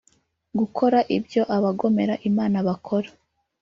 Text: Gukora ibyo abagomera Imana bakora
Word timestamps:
Gukora 0.59 0.99
ibyo 1.17 1.41
abagomera 1.55 2.15
Imana 2.29 2.57
bakora 2.67 3.09